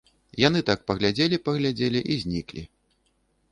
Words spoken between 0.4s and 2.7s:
Яны так паглядзелі, паглядзелі і зніклі.